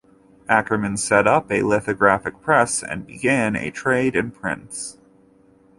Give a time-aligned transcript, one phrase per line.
[0.49, 4.97] Ackermann set up a lithographic press and began a trade in prints.